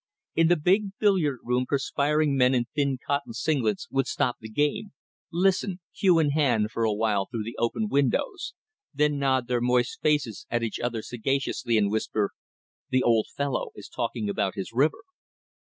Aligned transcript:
In 0.33 0.47
the 0.47 0.55
big 0.55 0.97
billiard 0.97 1.41
room 1.43 1.67
perspiring 1.67 2.35
men 2.35 2.55
in 2.55 2.65
thin 2.73 2.97
cotton 3.05 3.33
singlets 3.33 3.87
would 3.91 4.07
stop 4.07 4.37
the 4.39 4.49
game, 4.49 4.93
listen, 5.31 5.79
cue 5.95 6.17
in 6.17 6.31
hand, 6.31 6.71
for 6.71 6.83
a 6.83 6.91
while 6.91 7.27
through 7.27 7.43
the 7.43 7.55
open 7.59 7.87
windows, 7.87 8.55
then 8.95 9.19
nod 9.19 9.45
their 9.47 9.61
moist 9.61 10.01
faces 10.01 10.47
at 10.49 10.63
each 10.63 10.79
other 10.79 11.03
sagaciously 11.03 11.77
and 11.77 11.91
whisper: 11.91 12.31
"The 12.89 13.03
old 13.03 13.27
fellow 13.37 13.69
is 13.75 13.87
talking 13.89 14.27
about 14.27 14.55
his 14.55 14.71
river." 14.73 15.03